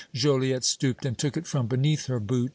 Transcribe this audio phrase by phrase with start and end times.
[0.15, 2.49] Joliette stooped and took it from beneath her boot.